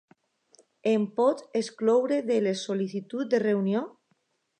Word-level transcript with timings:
Em 0.91 1.03
pots 1.19 1.45
excloure 1.59 2.17
de 2.31 2.39
les 2.45 2.63
sol·licituds 2.69 3.31
de 3.35 3.41
reunió? 3.45 3.83